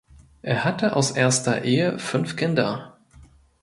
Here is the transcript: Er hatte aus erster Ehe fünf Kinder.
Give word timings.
Er 0.41 0.63
hatte 0.65 0.95
aus 0.95 1.11
erster 1.11 1.63
Ehe 1.63 1.99
fünf 1.99 2.35
Kinder. 2.35 2.97